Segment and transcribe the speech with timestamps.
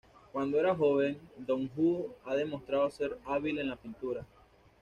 [0.31, 4.25] Cuando era joven, Don Ho ha demostrado ser hábil en la pintura.